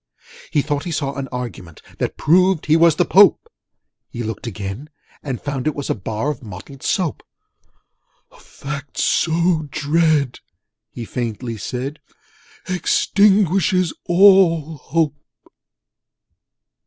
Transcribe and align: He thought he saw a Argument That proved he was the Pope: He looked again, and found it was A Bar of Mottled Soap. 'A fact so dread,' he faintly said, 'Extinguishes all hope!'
He 0.49 0.63
thought 0.63 0.85
he 0.85 0.91
saw 0.91 1.13
a 1.13 1.25
Argument 1.31 1.79
That 1.99 2.17
proved 2.17 2.65
he 2.65 2.75
was 2.75 2.95
the 2.95 3.05
Pope: 3.05 3.47
He 4.09 4.23
looked 4.23 4.47
again, 4.47 4.89
and 5.21 5.39
found 5.39 5.67
it 5.67 5.75
was 5.75 5.91
A 5.91 5.93
Bar 5.93 6.31
of 6.31 6.41
Mottled 6.41 6.81
Soap. 6.81 7.21
'A 8.31 8.39
fact 8.39 8.97
so 8.97 9.67
dread,' 9.69 10.39
he 10.89 11.05
faintly 11.05 11.55
said, 11.55 11.99
'Extinguishes 12.67 13.93
all 14.07 14.77
hope!' 14.77 15.21